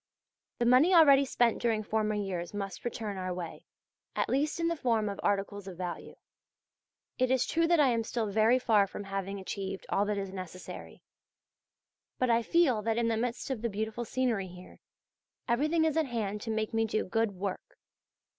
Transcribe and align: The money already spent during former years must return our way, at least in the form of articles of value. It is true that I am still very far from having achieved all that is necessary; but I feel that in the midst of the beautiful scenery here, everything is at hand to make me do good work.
The 0.57 0.65
money 0.65 0.95
already 0.95 1.25
spent 1.25 1.61
during 1.61 1.83
former 1.83 2.15
years 2.15 2.55
must 2.55 2.83
return 2.83 3.17
our 3.17 3.31
way, 3.31 3.67
at 4.15 4.29
least 4.29 4.59
in 4.59 4.67
the 4.67 4.75
form 4.75 5.07
of 5.07 5.19
articles 5.21 5.67
of 5.67 5.77
value. 5.77 6.15
It 7.19 7.29
is 7.29 7.45
true 7.45 7.67
that 7.67 7.79
I 7.79 7.89
am 7.89 8.03
still 8.03 8.25
very 8.25 8.57
far 8.57 8.87
from 8.87 9.03
having 9.03 9.39
achieved 9.39 9.85
all 9.89 10.05
that 10.05 10.17
is 10.17 10.33
necessary; 10.33 11.03
but 12.17 12.31
I 12.31 12.41
feel 12.41 12.81
that 12.81 12.97
in 12.97 13.09
the 13.09 13.15
midst 13.15 13.51
of 13.51 13.61
the 13.61 13.69
beautiful 13.69 14.03
scenery 14.03 14.47
here, 14.47 14.79
everything 15.47 15.85
is 15.85 15.95
at 15.95 16.07
hand 16.07 16.41
to 16.41 16.49
make 16.49 16.73
me 16.73 16.85
do 16.85 17.05
good 17.05 17.33
work. 17.33 17.77